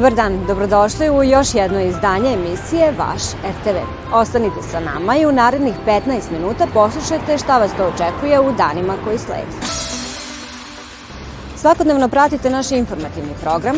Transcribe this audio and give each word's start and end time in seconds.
Dobar 0.00 0.14
dan, 0.14 0.46
dobrodošli 0.46 1.10
u 1.10 1.22
još 1.22 1.54
jedno 1.54 1.80
izdanje 1.80 2.32
emisije 2.34 2.92
Vaš 2.98 3.22
RTV. 3.32 3.76
Ostanite 4.14 4.62
sa 4.70 4.80
nama 4.80 5.16
i 5.16 5.26
u 5.26 5.32
narednih 5.32 5.74
15 5.86 6.32
minuta 6.32 6.66
poslušajte 6.74 7.38
šta 7.38 7.58
vas 7.58 7.70
to 7.76 7.84
očekuje 7.94 8.40
u 8.40 8.52
danima 8.52 8.94
koji 9.04 9.18
slede. 9.18 9.56
Svakodnevno 11.56 12.08
pratite 12.08 12.50
naš 12.50 12.70
informativni 12.70 13.34
program, 13.40 13.76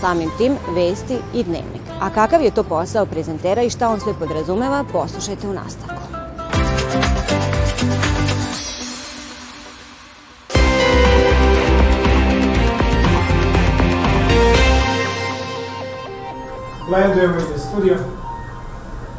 samim 0.00 0.30
tim 0.38 0.56
vesti 0.74 1.16
i 1.34 1.42
dnevnik. 1.42 1.82
A 2.00 2.10
kakav 2.10 2.42
je 2.42 2.50
to 2.50 2.62
posao 2.62 3.06
prezentera 3.06 3.62
i 3.62 3.70
šta 3.70 3.88
on 3.88 4.00
sve 4.00 4.14
podrazumeva, 4.18 4.84
poslušajte 4.92 5.48
u 5.48 5.52
nastavku. 5.52 6.03
Landujemo 16.90 17.36
iz 17.56 17.62
studio. 17.62 17.96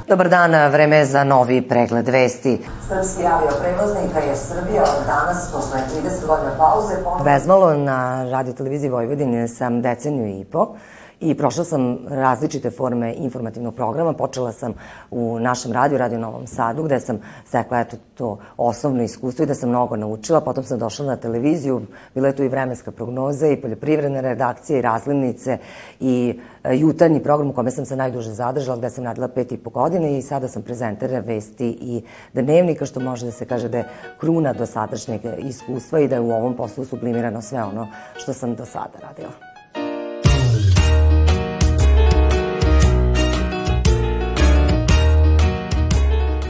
Dobar 0.07 0.29
dan, 0.29 0.71
vreme 0.71 1.05
za 1.05 1.23
novi 1.23 1.61
pregled 1.61 2.09
vesti. 2.09 2.59
Srpski 2.87 3.23
avioprevoznika 3.25 4.19
je 4.19 4.35
Srbija 4.35 4.83
od 4.83 5.05
danas, 5.05 5.51
posle 5.51 5.79
30 5.79 6.27
godina 6.27 6.51
pauze, 6.57 7.03
ponovno... 7.03 7.23
Bezmalo 7.23 7.73
na 7.73 8.29
radio 8.31 8.53
televiziji 8.53 8.89
Vojvodine 8.89 9.47
sam 9.47 9.81
deceniju 9.81 10.39
i 10.41 10.45
po 10.45 10.75
i 11.19 11.35
prošla 11.35 11.63
sam 11.63 11.97
različite 12.07 12.71
forme 12.71 13.13
informativnog 13.13 13.75
programa. 13.75 14.13
Počela 14.13 14.51
sam 14.51 14.73
u 15.11 15.39
našem 15.39 15.71
radiju, 15.71 15.97
Radio 15.97 16.19
Novom 16.19 16.47
Sadu, 16.47 16.83
gde 16.83 16.99
sam 16.99 17.19
stekla 17.45 17.79
eto, 17.79 17.97
to 18.15 18.37
osnovno 18.57 19.03
iskustvo 19.03 19.43
i 19.43 19.45
da 19.45 19.55
sam 19.55 19.69
mnogo 19.69 19.95
naučila. 19.95 20.41
Potom 20.41 20.63
sam 20.63 20.79
došla 20.79 21.05
na 21.05 21.15
televiziju, 21.15 21.81
bila 22.13 22.27
je 22.27 22.35
tu 22.35 22.43
i 22.43 22.47
vremenska 22.47 22.91
prognoza 22.91 23.47
i 23.47 23.61
poljoprivredne 23.61 24.21
redakcije 24.21 24.79
i 24.79 24.81
razlivnice 24.81 25.57
i 25.99 26.39
e, 26.63 26.77
jutarnji 26.77 27.23
program 27.23 27.49
u 27.49 27.53
kome 27.53 27.71
sam 27.71 27.85
se 27.85 27.95
najduže 27.95 28.33
zadržala, 28.33 28.77
gde 28.77 28.89
sam 28.89 29.03
radila 29.03 29.27
pet 29.27 29.51
i 29.51 29.57
po 29.57 29.69
godine 29.69 30.17
i 30.17 30.21
sada 30.21 30.47
sam 30.47 30.61
prezentera 30.61 31.19
vesti 31.19 31.77
i 31.81 32.03
dnevnika, 32.33 32.85
što 32.85 32.99
može 32.99 33.25
da 33.25 33.31
se 33.31 33.45
kaže 33.45 33.69
da 33.69 33.77
je 33.77 33.89
kruna 34.19 34.53
do 34.53 34.65
sadašnjeg 34.65 35.21
iskustva 35.39 35.99
i 35.99 36.07
da 36.07 36.15
je 36.15 36.21
u 36.21 36.31
ovom 36.31 36.55
poslu 36.55 36.85
sublimirano 36.85 37.41
sve 37.41 37.63
ono 37.63 37.87
što 38.17 38.33
sam 38.33 38.55
do 38.55 38.65
sada 38.65 38.99
radila. 39.01 39.54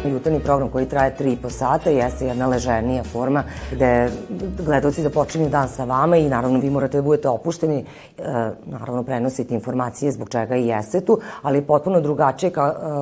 Jutarnji 0.10 0.40
program 0.40 0.70
koji 0.70 0.86
traje 0.86 1.16
3,5 1.20 1.50
sata 1.50 1.90
jeste 1.90 2.26
jedna 2.26 2.48
leženija 2.48 3.04
forma 3.04 3.44
gde 3.72 4.10
gledalci 4.66 5.02
započinju 5.02 5.50
dan 5.50 5.70
sa 5.70 5.84
vama 5.84 6.18
i 6.18 6.30
naravno 6.30 6.60
vi 6.60 6.70
morate 6.70 6.98
da 6.98 7.02
budete 7.02 7.30
opušteni, 7.30 7.86
e, 8.18 8.24
naravno 8.66 9.04
prenosite 9.04 9.54
informacije 9.54 10.12
zbog 10.12 10.30
čega 10.30 10.56
i 10.56 10.68
jeste 10.68 11.02
tu, 11.02 11.20
ali 11.42 11.62
potpuno 11.62 12.02
drugačije 12.02 12.50
e, 12.50 12.54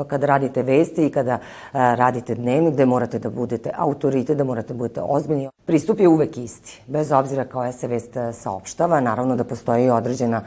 kada 0.08 0.26
radite 0.26 0.64
vesti 0.64 1.06
i 1.06 1.10
kada 1.10 1.34
e, 1.34 1.40
radite 1.74 2.36
dnevnik 2.36 2.74
gde 2.74 2.86
morate 2.86 3.20
da 3.20 3.30
budete 3.30 3.72
autorite, 3.78 4.36
da 4.36 4.44
morate 4.44 4.74
da 4.74 4.78
budete 4.78 5.02
ozbiljni. 5.02 5.50
Pristup 5.66 6.00
je 6.00 6.08
uvek 6.08 6.38
isti, 6.38 6.82
bez 6.88 7.12
obzira 7.12 7.46
koja 7.46 7.72
se 7.72 7.88
vest 7.88 8.18
saopštava, 8.34 9.00
naravno 9.00 9.36
da 9.36 9.44
postoji 9.44 9.90
određena 9.90 10.42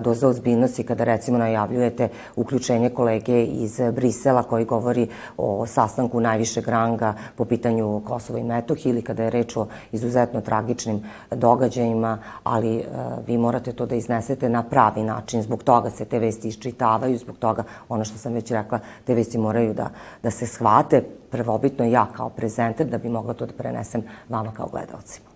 doza 0.00 0.28
ozbiljnosti 0.28 0.82
kada 0.82 1.04
recimo 1.04 1.38
najavljujete 1.38 2.08
uključenje 2.36 2.90
kolege 2.90 3.44
iz 3.44 3.80
Brisela 3.92 4.42
koji 4.42 4.64
govori 4.64 5.08
o 5.36 5.66
sa 5.66 5.83
sastanku 5.84 6.20
najvišeg 6.20 6.68
ranga 6.68 7.14
po 7.36 7.44
pitanju 7.44 8.02
Kosova 8.06 8.38
i 8.38 8.44
Metohije 8.44 8.90
ili 8.90 9.02
kada 9.02 9.22
je 9.22 9.30
reč 9.30 9.56
o 9.56 9.66
izuzetno 9.92 10.40
tragičnim 10.40 11.02
događajima, 11.30 12.18
ali 12.44 12.76
e, 12.78 12.84
vi 13.26 13.38
morate 13.38 13.72
to 13.72 13.86
da 13.86 13.94
iznesete 13.94 14.48
na 14.48 14.62
pravi 14.62 15.02
način. 15.02 15.42
Zbog 15.42 15.62
toga 15.62 15.90
se 15.90 16.04
te 16.04 16.18
vesti 16.18 16.48
iščitavaju, 16.48 17.18
zbog 17.18 17.36
toga, 17.38 17.64
ono 17.88 18.04
što 18.04 18.18
sam 18.18 18.32
već 18.32 18.50
rekla, 18.50 18.80
te 19.04 19.14
vesti 19.14 19.38
moraju 19.38 19.74
da, 19.74 19.90
da 20.22 20.30
se 20.30 20.46
shvate 20.46 21.02
prvobitno 21.30 21.84
ja 21.84 22.06
kao 22.16 22.30
prezenter 22.30 22.86
da 22.86 22.98
bi 22.98 23.08
mogla 23.08 23.34
to 23.34 23.46
da 23.46 23.52
prenesem 23.52 24.02
vama 24.28 24.52
kao 24.52 24.68
gledalcima. 24.72 25.33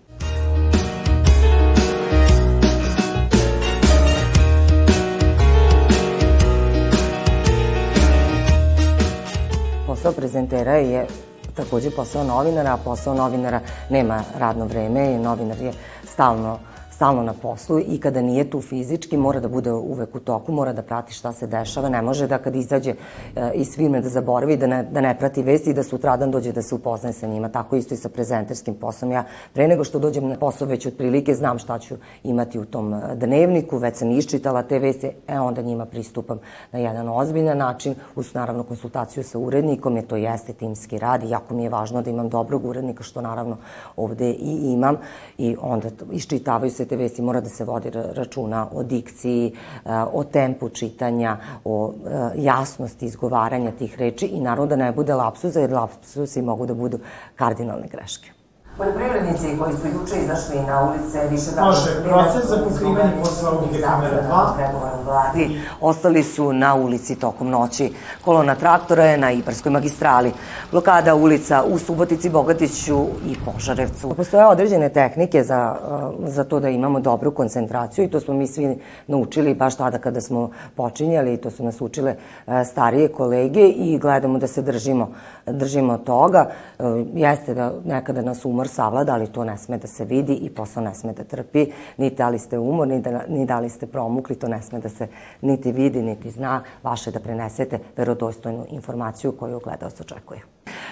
Posao 9.99 10.11
prezentera 10.11 10.75
je 10.75 11.07
takođe 11.55 11.91
posao 11.91 12.23
novinara, 12.23 12.73
a 12.73 12.77
posao 12.77 13.13
novinara 13.13 13.59
nema 13.89 14.23
radno 14.37 14.65
vreme 14.65 15.11
i 15.11 15.17
novinar 15.17 15.61
je 15.61 15.73
stalno 16.03 16.59
stalno 16.99 17.23
na 17.23 17.33
poslu 17.33 17.79
i 17.79 17.97
kada 17.99 18.21
nije 18.21 18.49
tu 18.49 18.59
fizički 18.61 19.17
mora 19.17 19.39
da 19.39 19.47
bude 19.47 19.71
uvek 19.71 20.15
u 20.15 20.19
toku, 20.19 20.51
mora 20.51 20.73
da 20.73 20.81
prati 20.81 21.13
šta 21.13 21.31
se 21.33 21.47
dešava, 21.47 21.89
ne 21.89 22.01
može 22.01 22.27
da 22.27 22.37
kad 22.37 22.55
izađe 22.55 22.91
e, 22.91 23.51
iz 23.55 23.75
firme 23.75 24.01
da 24.01 24.09
zaboravi, 24.09 24.57
da 24.57 24.67
ne, 24.67 24.83
da 24.83 25.01
ne 25.01 25.13
prati 25.19 25.41
vesti 25.41 25.69
i 25.69 25.73
da 25.73 25.83
sutradan 25.83 26.31
dođe 26.31 26.51
da 26.51 26.61
se 26.61 26.75
upoznaje 26.75 27.13
sa 27.13 27.27
njima. 27.27 27.49
Tako 27.49 27.75
isto 27.75 27.93
i 27.93 27.97
sa 27.97 28.09
prezenterskim 28.09 28.75
poslom. 28.75 29.11
Ja 29.11 29.23
pre 29.53 29.67
nego 29.67 29.83
što 29.83 29.99
dođem 29.99 30.27
na 30.27 30.35
posao 30.35 30.67
već 30.67 30.85
otprilike 30.85 31.35
znam 31.35 31.59
šta 31.59 31.79
ću 31.79 31.95
imati 32.23 32.59
u 32.59 32.65
tom 32.65 32.93
e, 32.93 33.15
dnevniku, 33.15 33.77
već 33.77 33.95
sam 33.95 34.11
iščitala 34.11 34.63
te 34.63 34.79
vesti, 34.79 35.11
e 35.27 35.39
onda 35.39 35.61
njima 35.61 35.85
pristupam 35.85 36.39
na 36.71 36.79
jedan 36.79 37.07
ozbiljan 37.09 37.57
način, 37.57 37.95
uz 38.15 38.33
naravno 38.33 38.63
konsultaciju 38.63 39.23
sa 39.23 39.39
urednikom, 39.39 39.95
jer 39.95 40.05
to 40.05 40.15
jeste 40.15 40.53
timski 40.53 40.99
rad 40.99 41.23
i 41.23 41.29
jako 41.29 41.53
mi 41.53 41.63
je 41.63 41.69
važno 41.69 42.01
da 42.01 42.09
imam 42.09 42.29
dobrog 42.29 42.65
urednika, 42.65 43.03
što 43.03 43.21
naravno 43.21 43.57
ovde 43.95 44.31
i 44.31 44.73
imam 44.73 44.97
i 45.37 45.55
onda 45.61 45.89
iščitavaju 46.11 46.71
se 46.71 46.88
te 46.89 46.97
vesti 46.97 47.21
mora 47.21 47.41
da 47.41 47.49
se 47.49 47.65
vodi 47.65 47.89
računa 47.93 48.67
o 48.73 48.83
dikciji, 48.83 49.53
e, 49.85 49.89
o 50.13 50.23
tempu 50.23 50.69
čitanja, 50.69 51.37
o 51.63 51.93
e, 51.93 52.41
jasnosti 52.41 53.05
izgovaranja 53.05 53.71
tih 53.71 53.99
reči 53.99 54.25
i 54.25 54.41
naravno 54.41 54.69
da 54.69 54.75
ne 54.75 54.91
bude 54.91 55.13
lapsuza, 55.13 55.59
jer 55.59 55.73
lapsusi 55.73 56.41
mogu 56.41 56.65
da 56.65 56.73
budu 56.73 56.99
kardinalne 57.35 57.87
greške. 57.87 58.38
Poljoprivrednici 58.79 59.57
koji 59.59 59.73
su 59.73 59.87
juče 59.87 60.15
izašli 60.23 60.55
na 60.67 60.89
ulice 60.89 61.19
više 61.31 61.51
dana... 61.55 61.67
Može, 61.67 62.03
proces 62.03 62.49
za 62.49 62.57
pokrivanje 62.63 63.11
posla 63.23 63.49
ovdje 63.49 63.81
kamera 63.81 64.23
2. 64.31 65.05
vladi 65.05 65.61
ostali 65.81 66.23
su 66.23 66.53
na 66.53 66.75
ulici 66.75 67.15
tokom 67.15 67.49
noći. 67.49 67.93
Kolona 68.25 68.55
traktora 68.55 69.03
je 69.03 69.17
na 69.17 69.31
Ibarskoj 69.31 69.71
magistrali. 69.71 70.31
Blokada 70.71 71.15
ulica 71.15 71.63
u 71.63 71.77
Subotici, 71.77 72.29
Bogatiću 72.29 73.05
i 73.25 73.35
Požarevcu. 73.45 74.13
Postoje 74.17 74.45
određene 74.45 74.89
tehnike 74.89 75.43
za, 75.43 75.75
uh, 76.19 76.29
za 76.29 76.43
to 76.43 76.59
da 76.59 76.69
imamo 76.69 76.99
dobru 76.99 77.31
koncentraciju 77.31 78.05
i 78.05 78.09
to 78.09 78.19
smo 78.19 78.33
mi 78.33 78.47
svi 78.47 78.77
naučili 79.07 79.53
baš 79.53 79.75
tada 79.75 79.97
kada 79.97 80.21
smo 80.21 80.49
počinjali 80.75 81.33
i 81.33 81.37
to 81.37 81.51
su 81.51 81.63
nas 81.63 81.81
učile 81.81 82.15
uh, 82.47 82.53
starije 82.65 83.07
kolege 83.07 83.67
i 83.67 83.97
gledamo 83.97 84.37
da 84.37 84.47
se 84.47 84.61
držimo, 84.61 85.11
držimo 85.45 85.97
toga. 85.97 86.49
Uh, 86.79 86.85
jeste 87.13 87.53
da 87.53 87.71
nekada 87.85 88.21
nas 88.21 88.45
umor 88.45 88.68
savlada, 88.69 89.13
ali 89.13 89.27
to 89.27 89.43
ne 89.43 89.57
sme 89.57 89.77
da 89.77 89.87
se 89.87 90.05
vidi 90.05 90.33
i 90.33 90.49
posao 90.49 90.83
ne 90.83 90.95
sme 90.95 91.13
da 91.13 91.23
trpi. 91.23 91.65
Niti 91.97 92.15
da 92.15 92.29
li 92.29 92.39
ste 92.39 92.59
umorni, 92.59 92.95
ni 92.95 93.01
da, 93.01 93.21
ni 93.27 93.45
da 93.45 93.59
li 93.59 93.69
ste 93.69 93.87
promukli, 93.87 94.35
to 94.35 94.47
ne 94.47 94.61
sme 94.61 94.79
da 94.79 94.89
se 94.89 95.07
niti 95.41 95.71
vidi, 95.71 96.01
niti 96.01 96.31
zna. 96.31 96.63
Vaše 96.83 97.11
da 97.11 97.19
prenesete 97.19 97.79
verodostojnu 97.97 98.65
informaciju 98.69 99.31
koju 99.31 99.59
gledalac 99.59 100.01
očekuje. 100.01 100.41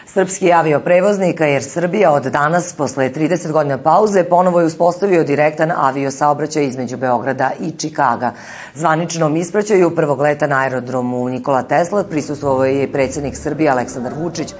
Srpski 0.06 0.54
avioprevoznik 0.54 1.42
Air 1.42 1.64
Srbija 1.64 2.12
od 2.12 2.24
danas, 2.24 2.74
posle 2.74 3.10
30 3.10 3.52
godina 3.52 3.78
pauze, 3.78 4.24
ponovo 4.24 4.60
je 4.60 4.66
uspostavio 4.66 5.24
direktan 5.24 5.72
avio 5.72 6.12
saobraćaj 6.12 6.66
između 6.66 6.98
Beograda 6.98 7.52
i 7.60 7.72
Čikaga. 7.72 8.32
Zvaničnom 8.76 9.36
ispraćaju 9.36 9.96
prvog 9.96 10.20
leta 10.20 10.48
na 10.48 10.60
aerodromu 10.60 11.30
Nikola 11.30 11.64
Tesla 11.64 12.04
prisustvovao 12.04 12.66
je 12.66 12.84
i 12.84 12.92
predsednik 12.92 13.38
Srbije 13.38 13.70
Aleksandar 13.70 14.14
Vučić, 14.14 14.54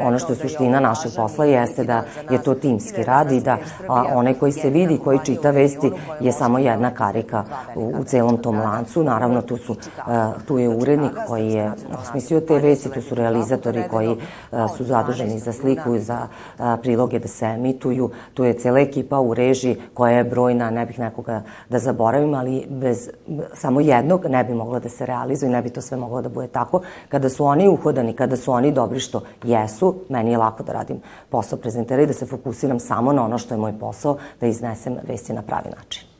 Ono 0.00 0.18
što 0.18 0.32
je 0.32 0.36
suština 0.36 0.80
našeg 0.80 1.12
posla 1.16 1.44
jeste 1.44 1.84
da 1.84 2.04
je 2.30 2.42
to 2.42 2.54
timski 2.54 3.02
rad 3.02 3.32
i 3.32 3.40
da 3.40 3.58
a, 3.88 4.04
onaj 4.14 4.34
koji 4.34 4.52
se 4.52 4.70
vidi, 4.70 4.98
koji 5.04 5.18
čita 5.24 5.50
vesti 5.50 5.90
je 6.20 6.32
samo 6.32 6.58
jedna 6.58 6.90
karika 6.90 7.44
u, 7.76 7.94
u 8.00 8.04
celom 8.04 8.36
tom 8.36 8.58
lancu. 8.58 9.02
Naravno, 9.02 9.42
tu, 9.42 9.56
su, 9.56 9.76
a, 10.06 10.32
tu 10.46 10.58
je 10.58 10.68
urednik 10.68 11.12
koji 11.28 11.52
je 11.52 11.72
osmislio 12.02 12.40
te 12.40 12.58
vesti, 12.58 12.90
tu 12.90 13.02
su 13.02 13.14
realizatori 13.14 13.82
koji 13.90 14.16
a, 14.50 14.68
su 14.68 14.84
zaduženi 14.84 15.38
za 15.38 15.52
sliku 15.52 15.94
i 15.94 16.00
za 16.00 16.26
a, 16.58 16.76
priloge 16.76 17.18
da 17.18 17.28
se 17.28 17.46
emituju. 17.46 18.10
Tu 18.34 18.44
je 18.44 18.58
cela 18.58 18.80
ekipa 18.80 19.20
u 19.20 19.34
režiji 19.34 19.80
koja 19.94 20.16
je 20.16 20.24
brojna, 20.24 20.70
ne 20.70 20.86
bih 20.86 20.98
nekoga 20.98 21.42
da 21.68 21.78
zaboravim, 21.78 22.34
ali 22.34 22.66
bez 22.68 23.10
samo 23.54 23.80
jednog 23.80 24.26
ne 24.26 24.44
bi 24.44 24.54
moglo 24.54 24.80
da 24.80 24.88
se 24.88 25.06
realizuje 25.06 25.50
ne 25.50 25.62
bi 25.62 25.70
to 25.70 25.80
sve 25.80 25.96
moglo 25.96 26.22
da 26.22 26.28
bude 26.28 26.48
tako. 26.48 26.80
Kada 27.08 27.28
su 27.28 27.44
oni 27.44 27.68
uhodani, 27.68 28.12
kada 28.12 28.36
su 28.36 28.52
oni 28.52 28.72
dobri 28.72 29.00
što 29.00 29.22
je 29.42 29.61
jesu, 29.62 29.94
meni 30.08 30.30
je 30.30 30.38
lako 30.38 30.62
da 30.62 30.72
radim 30.72 31.00
posao 31.30 31.58
prezentera 31.58 32.02
i 32.02 32.06
da 32.06 32.12
se 32.12 32.26
fokusiram 32.26 32.80
samo 32.80 33.12
na 33.12 33.24
ono 33.24 33.38
što 33.38 33.54
je 33.54 33.58
moj 33.58 33.78
posao, 33.78 34.16
da 34.40 34.46
iznesem 34.46 34.96
vesti 35.08 35.32
na 35.32 35.42
pravi 35.42 35.70
način. 35.76 36.12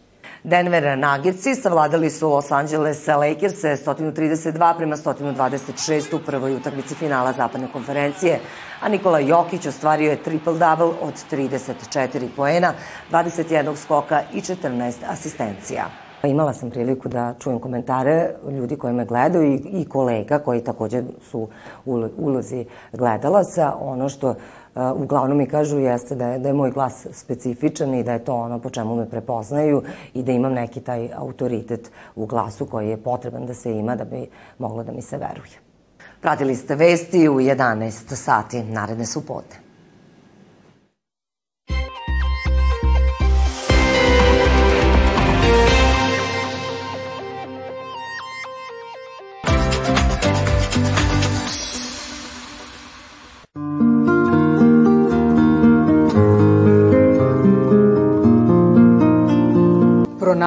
Denver 0.44 0.98
Nuggetsi 0.98 1.54
savladali 1.54 2.10
su 2.10 2.28
Los 2.28 2.52
Angeles 2.52 3.06
Lakers 3.06 3.62
132 3.62 4.76
prema 4.76 4.96
126 4.96 6.16
u 6.16 6.18
prvoj 6.18 6.56
utakmici 6.56 6.94
finala 6.94 7.32
zapadne 7.32 7.68
konferencije, 7.72 8.40
a 8.80 8.88
Nikola 8.88 9.18
Jokić 9.18 9.66
ostvario 9.66 10.10
je 10.10 10.22
triple-double 10.22 10.92
od 11.02 11.14
34 11.30 12.28
poena, 12.36 12.74
21 13.10 13.76
skoka 13.76 14.22
i 14.32 14.40
14 14.40 14.94
asistencija. 15.08 16.11
Imala 16.28 16.52
sam 16.52 16.70
priliku 16.70 17.08
da 17.08 17.34
čujem 17.38 17.58
komentare 17.58 18.30
ljudi 18.50 18.76
koji 18.76 18.94
me 18.94 19.04
gledaju 19.04 19.52
i, 19.52 19.54
i 19.54 19.84
kolega 19.84 20.38
koji 20.38 20.64
takođe 20.64 21.02
su 21.30 21.48
u 21.86 22.08
ulozi 22.16 22.64
gledalaca. 22.92 23.74
Ono 23.80 24.08
što 24.08 24.30
uh, 24.30 24.36
uglavnom 24.94 25.38
mi 25.38 25.46
kažu 25.46 25.78
jeste 25.78 26.14
da 26.14 26.26
je, 26.26 26.38
da 26.38 26.48
je 26.48 26.54
moj 26.54 26.70
glas 26.70 27.06
specifičan 27.12 27.94
i 27.94 28.04
da 28.04 28.12
je 28.12 28.24
to 28.24 28.34
ono 28.34 28.58
po 28.58 28.70
čemu 28.70 28.96
me 28.96 29.10
prepoznaju 29.10 29.82
i 30.14 30.22
da 30.22 30.32
imam 30.32 30.52
neki 30.52 30.80
taj 30.80 31.08
autoritet 31.14 31.90
u 32.16 32.26
glasu 32.26 32.66
koji 32.66 32.88
je 32.88 33.02
potreban 33.02 33.46
da 33.46 33.54
se 33.54 33.72
ima 33.72 33.96
da 33.96 34.04
bi 34.04 34.26
moglo 34.58 34.84
da 34.84 34.92
mi 34.92 35.02
se 35.02 35.16
veruje. 35.16 35.58
Pratili 36.20 36.56
ste 36.56 36.74
vesti 36.74 37.28
u 37.28 37.34
11 37.34 38.14
sati 38.14 38.62
naredne 38.62 39.06
subote. 39.06 39.71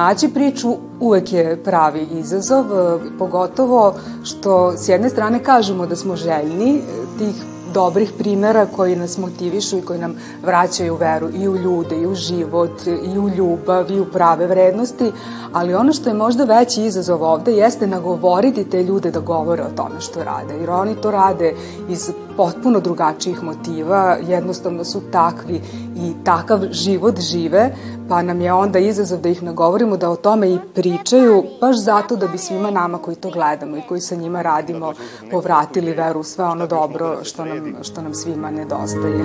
Pronaći 0.06 0.28
priču 0.28 0.74
uvek 1.00 1.32
je 1.32 1.62
pravi 1.64 2.06
izazov, 2.12 2.64
e, 2.64 2.98
pogotovo 3.18 3.94
što 4.24 4.76
s 4.76 4.88
jedne 4.88 5.08
strane 5.10 5.42
kažemo 5.44 5.86
da 5.86 5.96
smo 5.96 6.16
željni 6.16 6.76
e, 6.76 6.80
tih 7.18 7.34
dobrih 7.74 8.12
primera 8.18 8.66
koji 8.76 8.96
nas 8.96 9.18
motivišu 9.18 9.78
i 9.78 9.82
koji 9.82 9.98
nam 9.98 10.14
vraćaju 10.44 10.96
veru 10.96 11.28
i 11.34 11.48
u 11.48 11.56
ljude, 11.56 11.96
i 11.96 12.06
u 12.06 12.14
život, 12.14 12.86
i 12.86 13.18
u 13.18 13.28
ljubav, 13.28 13.90
i 13.90 14.00
u 14.00 14.04
prave 14.04 14.46
vrednosti, 14.46 15.12
ali 15.52 15.74
ono 15.74 15.92
što 15.92 16.10
je 16.10 16.14
možda 16.14 16.44
veći 16.44 16.82
izazov 16.82 17.22
ovde 17.22 17.52
jeste 17.52 17.86
nagovoriti 17.86 18.64
te 18.64 18.82
ljude 18.82 19.10
da 19.10 19.20
govore 19.20 19.62
o 19.62 19.76
tome 19.76 20.00
što 20.00 20.24
rade, 20.24 20.54
jer 20.60 20.70
oni 20.70 20.94
to 20.94 21.10
rade 21.10 21.54
iz 21.88 22.10
potpuno 22.36 22.80
drugačijih 22.80 23.42
motiva, 23.42 24.16
jednostavno 24.28 24.84
su 24.84 25.02
takvi 25.12 25.60
i 25.96 26.12
takav 26.24 26.60
život 26.70 27.20
žive, 27.20 27.70
pa 28.08 28.22
nam 28.22 28.40
je 28.40 28.52
onda 28.52 28.78
izazov 28.78 29.20
da 29.20 29.28
ih 29.28 29.42
nagovorimo 29.42 29.96
da 29.96 30.10
o 30.10 30.16
tome 30.16 30.50
i 30.50 30.58
pričaju, 30.74 31.44
baš 31.60 31.76
zato 31.76 32.16
da 32.16 32.26
bi 32.26 32.38
svima 32.38 32.70
nama 32.70 32.98
koji 32.98 33.16
to 33.16 33.30
gledamo 33.30 33.76
i 33.76 33.82
koji 33.88 34.00
sa 34.00 34.14
njima 34.14 34.42
radimo 34.42 34.92
povratili 35.30 35.92
veru 35.92 36.22
sve 36.22 36.44
ono 36.44 36.66
dobro 36.66 37.24
što 37.24 37.44
nam, 37.44 37.74
što 37.82 38.02
nam 38.02 38.14
svima 38.14 38.50
nedostaje. 38.50 39.24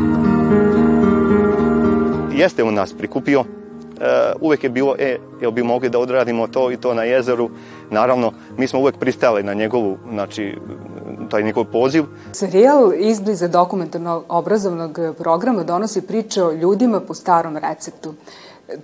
Jeste 2.33 2.63
u 2.63 2.71
nas 2.71 2.93
prikupio 2.93 3.43
Eh, 4.01 4.33
uvek 4.41 4.63
je 4.63 4.69
bilo, 4.69 4.95
e, 4.99 5.17
jel 5.41 5.51
bi 5.51 5.63
mogli 5.63 5.89
da 5.89 5.99
odradimo 5.99 6.47
to 6.47 6.71
i 6.71 6.77
to 6.77 6.93
na 6.93 7.03
jezeru. 7.03 7.49
Naravno, 7.89 8.31
mi 8.57 8.67
smo 8.67 8.79
uvek 8.79 8.97
pristali 8.97 9.43
na 9.43 9.53
njegovu, 9.53 9.97
znači, 10.09 10.57
taj 11.31 11.43
njegov 11.43 11.65
poziv. 11.71 12.05
Serijal 12.31 12.93
izbliza 12.93 13.47
dokumentarnog 13.47 14.23
obrazovnog 14.29 14.99
programa 15.17 15.63
donosi 15.63 16.01
priče 16.01 16.43
o 16.43 16.51
ljudima 16.51 16.99
po 16.99 17.13
starom 17.13 17.57
receptu 17.57 18.13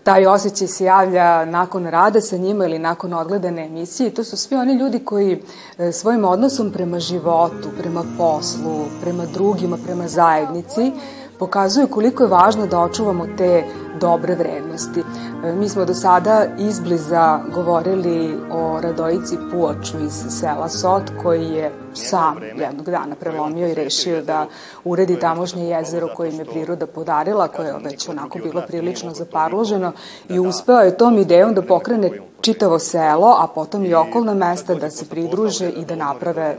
taj 0.04 0.26
osjećaj 0.26 0.68
se 0.68 0.86
javlja 0.86 1.46
nakon 1.46 1.86
rada 1.86 2.22
sa 2.22 2.38
njima 2.38 2.66
ili 2.66 2.80
nakon 2.80 3.14
odgledane 3.14 3.66
emisije 3.66 4.10
to 4.10 4.24
su 4.24 4.38
svi 4.38 4.56
oni 4.56 4.74
ljudi 4.74 5.00
koji 5.00 5.42
eh, 5.78 5.92
svojim 5.92 6.26
odnosom 6.26 6.72
prema 6.72 7.00
životu, 7.00 7.70
prema 7.80 8.04
poslu, 8.18 8.86
prema 9.02 9.26
drugima, 9.26 9.78
prema 9.86 10.08
zajednici 10.08 10.92
pokazuju 11.40 11.88
koliko 11.88 12.24
je 12.24 12.30
važno 12.30 12.68
da 12.68 12.80
očuvamo 12.80 13.28
te 13.38 13.64
dobre 14.00 14.36
vrednosti. 14.36 15.04
E, 15.46 15.54
mi 15.54 15.70
smo 15.70 15.86
do 15.86 15.94
sada 15.94 16.46
izbliza 16.60 17.40
govorili 17.54 18.38
o 18.52 18.80
Radojici 18.82 19.38
Puoču 19.52 19.98
iz 20.06 20.40
sela 20.40 20.70
Sot 20.70 21.04
koji 21.24 21.46
je 21.46 21.72
sam 21.94 22.38
jednog 22.60 22.86
dana 22.86 23.16
prelomio 23.20 23.68
i 23.68 23.74
rešio 23.74 24.22
da 24.22 24.46
uredi 24.84 25.20
tamošnje 25.20 25.64
jezero 25.64 26.10
koje 26.16 26.30
im 26.30 26.40
je 26.40 26.46
priroda 26.46 26.88
podarila, 26.88 27.48
koje 27.48 27.68
je 27.68 27.74
već 27.84 28.10
onako 28.10 28.40
bilo 28.40 28.62
prilično 28.68 29.14
zaparloženo 29.14 29.92
i 30.30 30.40
uspeo 30.40 30.80
je 30.80 30.98
tom 30.98 31.18
idejom 31.18 31.54
da 31.54 31.62
pokrene 31.62 32.12
čitavo 32.42 32.80
selo, 32.80 33.36
a 33.40 33.48
potom 33.56 33.86
i 33.86 33.94
okolna 33.94 34.34
mesta 34.34 34.76
da 34.76 34.90
se 34.90 35.06
pridruže 35.06 35.70
i 35.70 35.86
da 35.86 35.96
naprave 35.96 36.58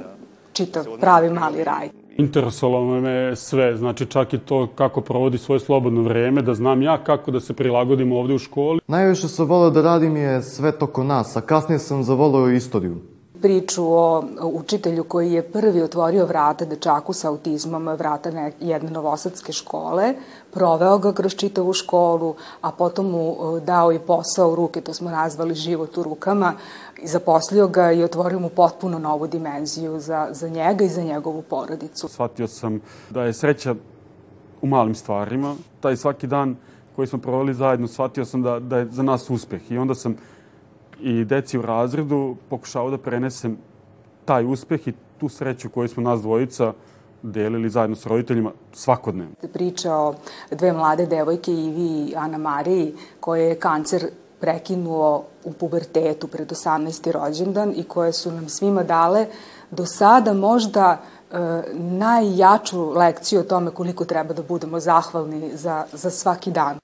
čitav 0.53 0.85
pravi 1.01 1.31
mali 1.31 1.65
raj 1.65 1.98
interesovalo 2.19 3.01
me 3.01 3.37
sve, 3.37 3.77
znači 3.77 4.07
čak 4.07 4.33
i 4.33 4.39
to 4.39 4.67
kako 4.75 5.01
provodi 5.01 5.39
svoje 5.39 5.61
slobodno 5.61 6.03
vreme, 6.03 6.43
da 6.43 6.55
znam 6.55 6.83
ja 6.83 7.05
kako 7.05 7.31
da 7.31 7.41
se 7.41 7.55
prilagodim 7.55 8.13
ovde 8.13 8.35
u 8.35 8.39
školi. 8.39 8.81
Najviše 8.87 9.29
sam 9.29 9.47
volao 9.47 9.71
da 9.71 9.83
radim 9.83 10.17
je 10.17 10.43
sve 10.43 10.73
toko 10.79 11.05
nas, 11.05 11.37
a 11.37 11.41
kasnije 11.41 11.79
sam 11.79 12.03
zavolao 12.03 12.51
istoriju 12.51 12.97
priču 13.43 13.85
o 13.93 14.25
učitelju 14.43 15.05
koji 15.05 15.33
je 15.33 15.43
prvi 15.43 15.83
otvorio 15.83 16.27
vrata 16.27 16.65
dečaku 16.65 17.13
sa 17.13 17.29
autizmom, 17.29 17.89
vrata 17.89 18.31
jedne 18.61 18.91
novosadske 18.91 19.53
škole, 19.53 20.15
proveo 20.51 20.99
ga 20.99 21.13
kroz 21.13 21.35
čitavu 21.35 21.73
školu, 21.73 22.35
a 22.61 22.71
potom 22.71 23.11
mu 23.11 23.31
e, 23.31 23.61
dao 23.61 23.93
i 23.93 23.99
posao 23.99 24.53
u 24.53 24.55
ruke, 24.55 24.81
to 24.81 24.95
smo 24.95 25.11
nazvali 25.11 25.55
život 25.55 25.99
u 25.99 26.03
rukama, 26.03 26.53
zaposlio 27.05 27.69
ga 27.69 27.93
i 27.93 28.05
otvorio 28.05 28.39
mu 28.39 28.49
potpuno 28.49 28.99
novu 28.99 29.27
dimenziju 29.27 30.01
za, 30.01 30.29
za 30.31 30.49
njega 30.49 30.85
i 30.85 30.89
za 30.89 31.03
njegovu 31.03 31.43
porodicu. 31.43 32.09
Shvatio 32.09 32.49
sam 32.49 32.81
da 33.11 33.23
je 33.23 33.33
sreća 33.33 33.75
u 34.63 34.67
malim 34.67 34.95
stvarima. 34.95 35.55
Taj 35.81 35.97
svaki 35.97 36.27
dan 36.27 36.57
koji 36.97 37.07
smo 37.07 37.19
proveli 37.19 37.55
zajedno, 37.55 37.89
shvatio 37.89 38.25
sam 38.25 38.43
da, 38.43 38.59
da 38.59 38.79
je 38.79 38.87
za 38.91 39.03
nas 39.03 39.31
uspeh. 39.31 39.71
I 39.71 39.79
onda 39.79 39.95
sam 39.95 40.17
i 41.01 41.25
deci 41.25 41.59
u 41.59 41.63
razredu 41.63 42.37
pokušao 42.51 42.91
da 42.91 42.99
prenesem 42.99 43.59
taj 44.25 44.45
uspeh 44.45 44.89
i 44.89 44.93
tu 45.19 45.29
sreću 45.29 45.71
koju 45.71 45.89
smo 45.89 46.03
nas 46.03 46.21
dvojica 46.21 46.73
delili 47.23 47.71
zajedno 47.71 47.97
s 47.97 48.07
roditeljima 48.07 48.53
svakodnevno. 48.73 49.35
Priča 49.53 49.95
o 49.95 50.15
dve 50.51 50.73
mlade 50.73 51.07
devojke, 51.07 51.53
Ivi 51.53 52.11
i 52.11 52.15
Ana 52.17 52.39
Mariji, 52.39 52.95
koje 53.21 53.49
je 53.49 53.59
kancer 53.59 54.07
prekinuo 54.41 55.25
u 55.45 55.53
pubertetu 55.53 56.27
pred 56.29 56.51
18. 56.51 57.13
rođendan 57.13 57.73
i 57.77 57.85
koje 57.85 58.13
su 58.13 58.33
nam 58.33 58.49
svima 58.49 58.83
dale 58.83 59.27
do 59.71 59.87
sada 59.87 60.33
možda 60.33 61.01
e, 61.31 61.37
najjaču 61.75 62.91
lekciju 62.91 63.41
o 63.41 63.45
tome 63.45 63.71
koliko 63.71 64.05
treba 64.05 64.35
da 64.35 64.43
budemo 64.43 64.81
zahvalni 64.81 65.57
za, 65.57 65.85
za 65.93 66.11
svaki 66.11 66.51
dan. 66.51 66.79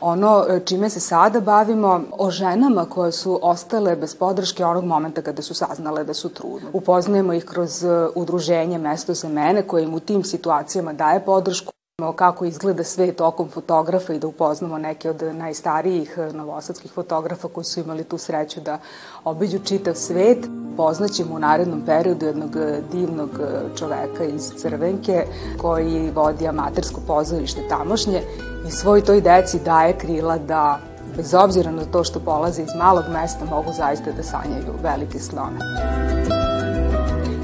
Ono 0.00 0.44
e, 0.48 0.60
čime 0.64 0.90
se 0.90 1.00
sada 1.00 1.40
bavimo 1.40 2.00
o 2.18 2.30
ženama 2.30 2.84
koje 2.84 3.12
su 3.12 3.38
ostale 3.42 3.96
bez 3.96 4.14
podrške 4.14 4.64
onog 4.64 4.84
momenta 4.84 5.22
kada 5.22 5.42
su 5.42 5.54
saznale 5.54 6.04
da 6.04 6.14
su 6.14 6.28
trudne. 6.28 6.68
Upoznajemo 6.72 7.32
ih 7.32 7.44
kroz 7.44 7.84
e, 7.84 7.88
udruženje 8.14 8.78
Mesto 8.78 9.14
za 9.14 9.28
mene 9.28 9.62
koje 9.62 9.84
im 9.84 9.94
u 9.94 10.00
tim 10.00 10.24
situacijama 10.24 10.92
daje 10.92 11.24
podršku 11.24 11.72
kako 12.16 12.44
izgleda 12.44 12.84
svet 12.84 13.20
okom 13.20 13.48
fotografa 13.48 14.14
i 14.14 14.18
da 14.18 14.26
upoznamo 14.26 14.78
neke 14.78 15.10
od 15.10 15.22
najstarijih 15.22 16.18
e, 16.18 16.32
novosadskih 16.32 16.92
fotografa 16.92 17.48
koji 17.48 17.64
su 17.64 17.80
imali 17.80 18.04
tu 18.04 18.18
sreću 18.18 18.60
da 18.60 18.78
obiđu 19.24 19.58
čitav 19.58 19.94
svet. 19.94 20.38
Poznaćemo 20.76 21.34
u 21.34 21.38
narednom 21.38 21.82
periodu 21.86 22.26
jednog 22.26 22.56
divnog 22.92 23.30
čoveka 23.78 24.24
iz 24.24 24.52
Crvenke 24.56 25.26
koji 25.60 26.10
vodi 26.14 26.48
amatersko 26.48 27.00
pozorište 27.06 27.68
tamošnje 27.68 28.22
i 28.66 28.70
svoj 28.70 29.04
toj 29.04 29.20
deci 29.20 29.58
daje 29.58 29.98
krila 29.98 30.38
da 30.38 30.78
bez 31.16 31.34
obzira 31.34 31.70
na 31.70 31.84
to 31.84 32.04
što 32.04 32.20
polaze 32.20 32.62
iz 32.62 32.74
malog 32.78 33.04
mesta 33.12 33.44
mogu 33.44 33.72
zaista 33.72 34.12
da 34.12 34.22
sanjaju 34.22 34.74
velike 34.82 35.18
snove. 35.18 35.58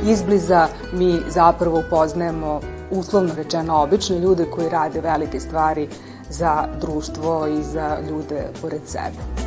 Izbliza 0.06 0.68
mi 0.92 1.21
zapravo 1.28 1.78
upoznajemo 1.78 2.61
uslovno 2.90 3.35
rečeno 3.37 3.83
obične 3.83 4.18
ljude 4.18 4.44
koji 4.44 4.68
rade 4.68 5.00
velike 5.00 5.40
stvari 5.40 5.88
za 6.28 6.66
društvo 6.80 7.47
i 7.47 7.62
za 7.62 7.99
ljude 8.11 8.47
pored 8.62 8.83
sebe. 8.87 9.43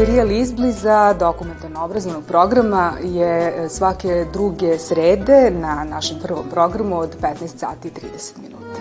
Serijal 0.00 0.30
Izbliza 0.30 1.14
dokumentarno 1.18 1.84
obrazovnog 1.84 2.24
programa 2.24 2.92
je 3.02 3.68
svake 3.68 4.26
druge 4.32 4.78
srede 4.78 5.50
na 5.50 5.84
našem 5.84 6.18
prvom 6.22 6.44
programu 6.50 6.98
od 6.98 7.16
15 7.22 7.58
sati 7.58 7.88
i 7.88 7.90
30 7.90 8.32
minuta. 8.42 8.80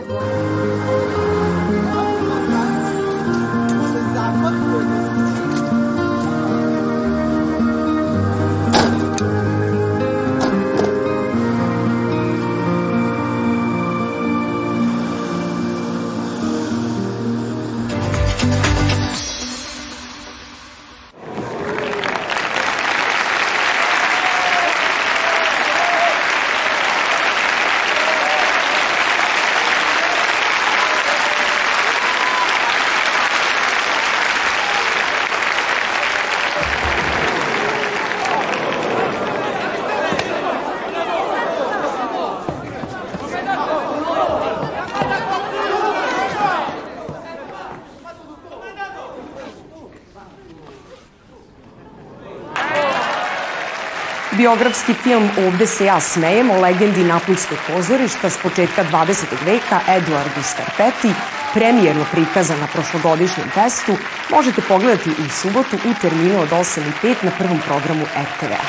Biografski 54.39 54.93
film 54.93 55.29
Ovde 55.47 55.67
se 55.67 55.85
ja 55.85 55.99
smejem 55.99 56.51
o 56.51 56.61
legendi 56.61 57.03
Napuljskog 57.03 57.57
pozorišta 57.67 58.29
s 58.29 58.37
početka 58.37 58.83
20. 58.91 59.25
veka 59.45 59.79
Eduardu 59.87 60.43
Scarpetti, 60.43 61.11
premijerno 61.53 62.05
prikazan 62.11 62.59
na 62.59 62.67
prošlogodišnjem 62.67 63.49
testu, 63.53 63.91
možete 64.31 64.61
pogledati 64.61 65.09
u 65.09 65.29
subotu 65.29 65.75
u 65.75 65.93
terminu 66.01 66.41
od 66.41 66.49
8.05 66.49 67.15
na 67.23 67.31
prvom 67.37 67.59
programu 67.67 68.03
RTV-a. 68.03 68.63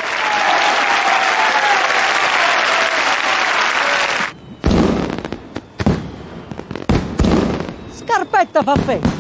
Scarpetta 7.97 8.63
fa 8.63 8.77
fe. 8.87 9.20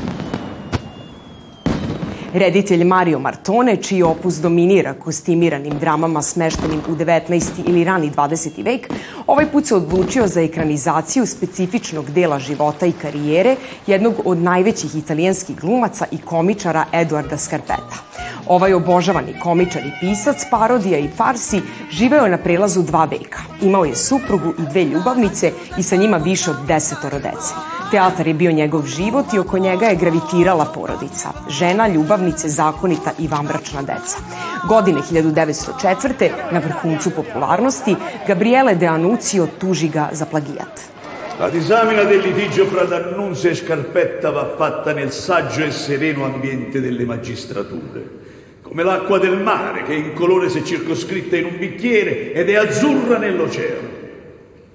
Reditelj 2.34 2.84
Mario 2.84 3.18
Martone, 3.18 3.76
čiji 3.76 4.02
opus 4.02 4.34
dominira 4.34 4.92
kostimiranim 4.94 5.78
dramama 5.78 6.22
smeštenim 6.22 6.80
u 6.88 6.94
19. 6.94 7.42
ili 7.66 7.84
rani 7.84 8.10
20. 8.10 8.64
vek, 8.64 8.88
ovaj 9.26 9.46
put 9.52 9.66
se 9.66 9.74
odlučio 9.74 10.26
za 10.26 10.40
ekranizaciju 10.40 11.26
specifičnog 11.26 12.10
dela 12.10 12.38
života 12.38 12.86
i 12.86 12.92
karijere 12.92 13.56
jednog 13.86 14.14
od 14.24 14.38
najvećih 14.38 14.94
italijanskih 14.94 15.56
glumaca 15.56 16.06
i 16.12 16.18
komičara 16.18 16.84
Eduarda 16.92 17.36
Scarpetta. 17.36 17.98
Ovaj 18.46 18.74
obožavani 18.74 19.34
komičar 19.42 19.82
i 19.86 19.92
pisac, 20.00 20.36
parodija 20.50 20.98
i 20.98 21.08
farsi 21.16 21.60
živeo 21.90 22.24
je 22.24 22.30
na 22.30 22.38
prelazu 22.38 22.82
dva 22.82 23.04
veka. 23.04 23.40
Imao 23.62 23.84
je 23.84 23.96
suprugu 23.96 24.52
i 24.58 24.70
dve 24.70 24.84
ljubavnice 24.84 25.52
i 25.78 25.82
sa 25.82 25.96
njima 25.96 26.16
više 26.16 26.50
od 26.50 26.56
desetoro 26.66 27.18
dece. 27.18 27.69
Teatar 27.90 28.26
je 28.26 28.34
bio 28.34 28.52
njegov 28.52 28.86
život 28.86 29.32
i 29.34 29.38
oko 29.38 29.58
njega 29.58 29.86
je 29.86 29.96
gravitirala 29.96 30.64
porodica. 30.64 31.28
Žena, 31.48 31.88
ljubavnice, 31.88 32.48
zakonita 32.48 33.12
i 33.18 33.28
vambračna 33.28 33.82
deca. 33.82 34.18
Godine 34.68 35.00
1904. 35.10 36.30
na 36.52 36.58
vrhuncu 36.58 37.10
popularnosti, 37.10 37.96
Gabriele 38.26 38.74
De 38.74 38.86
Anucio 38.86 39.46
tuži 39.58 39.88
ga 39.88 40.08
za 40.12 40.26
plagijat. 40.26 40.80
La 41.40 41.50
disamina 41.50 42.04
del 42.04 42.20
litigio 42.20 42.66
fra 42.66 42.84
D'Annunzio 42.84 43.50
e 43.50 43.54
Scarpetta 43.54 44.30
va 44.30 44.54
fatta 44.56 44.92
nel 44.92 45.10
saggio 45.10 45.64
e 45.64 45.70
sereno 45.70 46.24
ambiente 46.24 46.80
delle 46.80 47.04
magistrature, 47.04 48.04
come 48.62 48.82
l'acqua 48.82 49.18
del 49.18 49.42
mare 49.42 49.82
che 49.82 49.94
in 49.94 50.12
colore 50.12 50.48
si 50.48 50.58
è 50.58 50.62
circoscritta 50.62 51.36
in 51.36 51.44
un 51.44 51.58
bicchiere 51.58 52.32
ed 52.32 52.50
è 52.50 52.54
azzurra 52.54 53.18
nell'oceano. 53.18 53.89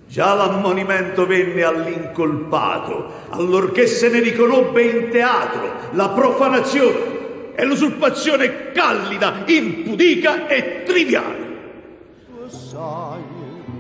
Già 0.07 0.33
l'ammonimento 0.33 1.25
venne 1.25 1.63
all'incolpato, 1.63 3.11
allorché 3.29 3.87
se 3.87 4.09
ne 4.09 4.19
riconobbe 4.19 4.83
in 4.83 5.09
teatro 5.09 5.69
la 5.91 6.09
profanazione 6.09 7.13
e 7.55 7.65
l'usurpazione 7.65 8.71
callida, 8.71 9.43
impudica 9.45 10.47
e 10.47 10.83
triviale. 10.85 11.43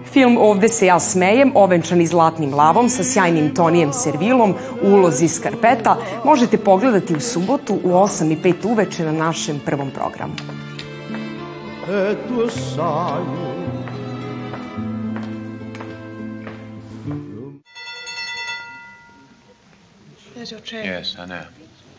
Film 0.03 0.37
Ovde 0.37 0.69
se 0.69 0.85
ja 0.85 0.99
smejem, 0.99 1.51
ovenčani 1.55 2.05
zlatnim 2.07 2.53
lavom 2.55 2.89
sa 2.89 3.03
sjajnim 3.03 3.49
Tonijem 3.55 3.91
Servilom 3.93 4.53
u 4.81 4.93
ulozi 4.95 5.27
Skarpeta, 5.27 5.97
možete 6.23 6.57
pogledati 6.57 7.15
u 7.15 7.19
subotu 7.19 7.73
u 7.83 7.89
8 7.89 8.31
i 8.31 8.37
5 8.43 8.71
uveče 8.71 9.05
na 9.05 9.11
našem 9.11 9.59
prvom 9.65 9.91
programu. 9.91 10.33
E 11.89 12.15
tu 12.27 12.49
sai 12.49 13.54
There's 20.45 20.51
your 20.51 20.59
train. 20.61 20.85
Yes, 20.85 21.15
I 21.17 21.25
know. 21.25 21.43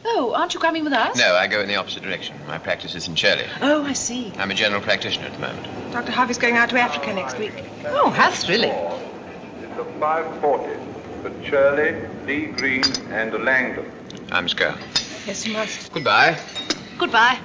Oh, 0.04 0.32
aren't 0.32 0.54
you 0.54 0.60
coming 0.60 0.84
with 0.84 0.92
us? 0.92 1.16
No, 1.16 1.34
I 1.34 1.48
go 1.48 1.62
in 1.62 1.66
the 1.66 1.74
opposite 1.74 2.04
direction. 2.04 2.36
My 2.46 2.58
practice 2.58 2.94
is 2.94 3.08
in 3.08 3.16
Shirley. 3.16 3.42
Oh, 3.60 3.82
I 3.82 3.92
see. 3.92 4.32
I'm 4.38 4.52
a 4.52 4.54
general 4.54 4.80
practitioner 4.80 5.26
at 5.26 5.32
the 5.32 5.40
moment. 5.40 5.66
Dr. 5.90 6.12
Harvey's 6.12 6.38
going 6.38 6.56
out 6.56 6.70
to 6.70 6.78
Africa 6.78 7.12
next 7.12 7.38
week. 7.40 7.54
Oh, 7.86 8.08
how 8.08 8.30
thrilling. 8.30 8.70
It's 8.70 9.80
a 9.80 9.84
540 9.98 10.78
for 11.22 11.32
Shirley, 11.44 12.06
Lee 12.24 12.46
Green, 12.52 12.84
and 13.10 13.32
Langdon. 13.44 13.90
I 14.30 14.40
must 14.40 14.56
go. 14.56 14.72
Yes, 15.26 15.44
you 15.44 15.52
must. 15.52 15.92
Goodbye. 15.92 16.36
Goodbye. 16.98 17.38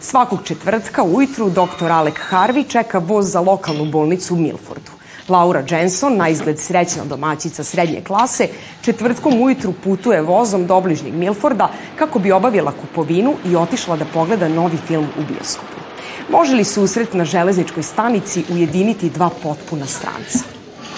Svakog 0.00 0.44
četvrtka 0.44 1.02
ujutru 1.02 1.50
dr. 1.50 1.90
Alek 1.90 2.20
Harvey 2.30 2.64
čeka 2.68 2.98
voz 2.98 3.30
za 3.32 3.40
lokalnu 3.40 3.84
bolnicu 3.84 4.34
u 4.34 4.38
Milfordu. 4.38 5.01
Laura 5.28 5.64
Jenson, 5.70 6.16
na 6.16 6.28
izgled 6.28 6.58
srećna 6.58 7.04
domaćica 7.04 7.64
srednje 7.64 8.02
klase, 8.06 8.48
četvrtkom 8.82 9.42
ujutru 9.42 9.72
putuje 9.72 10.22
vozom 10.22 10.66
do 10.66 10.74
obližnjeg 10.74 11.14
Milforda 11.14 11.70
kako 11.98 12.18
bi 12.18 12.32
obavila 12.32 12.72
kupovinu 12.72 13.36
i 13.44 13.56
otišla 13.56 13.96
da 13.96 14.04
pogleda 14.04 14.48
novi 14.48 14.78
film 14.86 15.08
u 15.18 15.22
bioskopu. 15.32 15.82
Može 16.28 16.54
li 16.54 16.64
susret 16.64 17.14
na 17.14 17.24
železničkoj 17.24 17.82
stanici 17.82 18.44
ujediniti 18.48 19.10
dva 19.10 19.30
potpuna 19.42 19.86
stranca? 19.86 20.38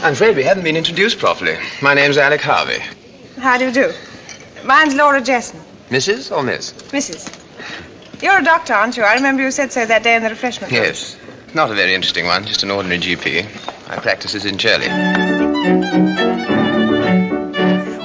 I'm 0.02 0.12
afraid 0.12 0.36
we 0.36 0.44
haven't 0.44 0.62
been 0.62 0.76
introduced 0.76 1.18
properly. 1.18 1.56
My 1.80 1.94
name's 1.94 2.18
Alec 2.26 2.42
Harvey. 2.42 2.80
How 3.42 3.58
do 3.58 3.64
you 3.64 3.72
do? 3.72 3.92
Mine's 4.64 4.94
Laura 4.96 5.20
Jesson. 5.20 5.60
Mrs. 5.90 6.36
or 6.36 6.42
Miss? 6.42 6.74
Mrs. 6.92 7.28
You're 8.22 8.38
a 8.38 8.44
doctor, 8.44 8.74
aren't 8.74 8.96
you? 8.96 9.04
I 9.04 9.14
remember 9.14 9.42
you 9.42 9.50
said 9.50 9.72
so 9.72 9.86
that 9.86 10.02
day 10.02 10.16
in 10.16 10.22
the 10.22 10.30
refreshment 10.30 10.72
room. 10.72 10.82
Yes. 10.82 11.16
Not 11.54 11.70
a 11.70 11.74
very 11.74 11.94
interesting 11.94 12.26
one, 12.26 12.44
just 12.46 12.62
an 12.62 12.70
ordinary 12.70 13.00
GP. 13.00 13.46
My 13.88 14.00
practice 14.00 14.36
is 14.36 14.44
in. 14.44 14.58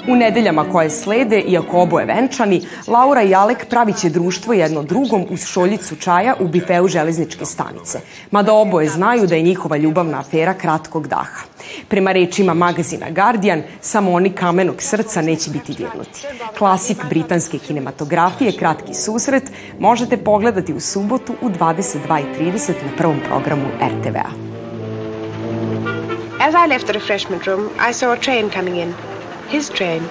U 0.07 0.15
nedeljama 0.15 0.69
koje 0.71 0.89
slede, 0.89 1.39
iako 1.39 1.81
oboje 1.81 2.05
venčani, 2.05 2.67
Laura 2.87 3.23
i 3.23 3.35
Alek 3.35 3.69
pravit 3.69 3.97
će 3.97 4.09
društvo 4.09 4.53
jedno 4.53 4.83
drugom 4.83 5.25
uz 5.29 5.45
šoljicu 5.45 5.95
čaja 5.95 6.35
u 6.39 6.47
bifeu 6.47 6.87
železničke 6.87 7.45
stanice, 7.45 7.99
mada 8.31 8.53
oboje 8.53 8.89
znaju 8.89 9.27
da 9.27 9.35
je 9.35 9.41
njihova 9.41 9.77
ljubavna 9.77 10.19
afera 10.19 10.53
kratkog 10.53 11.07
daha. 11.07 11.43
Prema 11.87 12.11
rečima 12.11 12.53
magazina 12.53 13.05
Guardian, 13.09 13.63
samo 13.81 14.11
oni 14.11 14.29
kamenog 14.29 14.81
srca 14.81 15.21
neće 15.21 15.49
biti 15.49 15.73
dirnuti. 15.73 16.27
Klasik 16.57 16.97
britanske 17.09 17.57
kinematografije, 17.57 18.51
kratki 18.51 18.93
susret, 18.93 19.43
možete 19.79 20.17
pogledati 20.17 20.73
u 20.73 20.79
subotu 20.79 21.33
u 21.41 21.49
22.30 21.49 22.69
na 22.69 22.97
prvom 22.97 23.19
programu 23.29 23.65
RTV-a. 23.81 24.48
As 26.41 26.55
I 26.55 26.67
left 26.67 26.87
the 26.87 26.93
refreshment 26.93 27.45
room, 27.47 27.75
I 27.79 27.91
saw 27.91 28.13
a 28.13 28.17
train 28.17 28.49
coming 28.49 28.77
in. 28.77 28.93
His 29.49 29.69
train. 29.69 30.01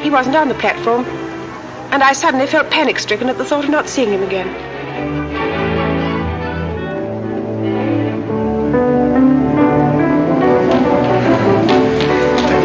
He 0.00 0.10
wasn't 0.10 0.34
on 0.34 0.48
the 0.48 0.54
platform, 0.56 1.04
and 1.92 2.02
I 2.02 2.12
suddenly 2.12 2.48
felt 2.48 2.70
panic 2.70 2.98
stricken 2.98 3.28
at 3.28 3.38
the 3.38 3.44
thought 3.44 3.62
of 3.62 3.70
not 3.70 3.88
seeing 3.88 4.10
him 4.10 4.24
again. 4.24 4.48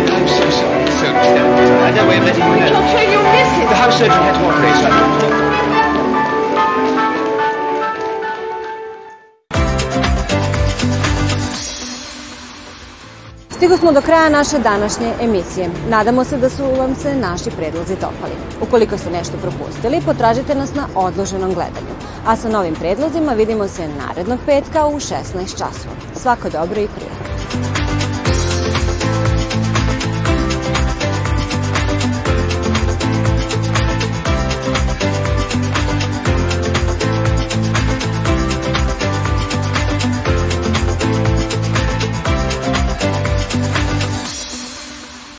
I'm 0.10 0.28
so 0.28 0.50
sorry. 0.50 0.88
So, 0.98 1.14
I 1.14 1.92
know 1.92 2.08
way 2.10 2.18
of 2.18 2.24
letting 2.24 2.44
you 2.44 2.60
know. 2.60 2.72
Your 2.74 2.92
train, 2.92 3.12
you'll 3.12 3.22
miss 3.22 3.54
it. 3.62 3.70
The 3.70 3.76
house 3.76 4.00
surgeon 4.00 4.18
had 4.18 4.34
to 4.34 4.46
operate, 4.46 4.76
so 4.82 4.90
I 4.90 5.47
Stigo 13.68 13.80
smo 13.80 13.92
do 13.92 14.02
kraja 14.02 14.30
naše 14.30 14.60
današnje 14.60 15.14
emisije. 15.22 15.70
Nadamo 15.90 16.24
se 16.24 16.38
da 16.38 16.50
su 16.50 16.64
vam 16.78 16.96
se 16.96 17.16
naši 17.16 17.52
predlozi 17.58 17.96
dopali. 17.96 18.34
Ukoliko 18.62 18.98
ste 18.98 19.10
nešto 19.10 19.38
propustili, 19.38 20.02
potražite 20.06 20.56
nas 20.56 20.74
na 20.74 20.88
odloženom 20.96 21.54
gledanju. 21.54 21.94
A 22.26 22.36
sa 22.36 22.50
novim 22.50 22.76
predlozima 22.76 23.34
vidimo 23.34 23.68
se 23.68 23.88
narednog 23.88 24.40
petka 24.46 24.88
u 24.88 24.96
16 24.96 25.52
časova. 25.52 25.96
Svako 26.16 26.50
dobro 26.50 26.82
i 26.82 26.88
prijatno. 26.88 27.27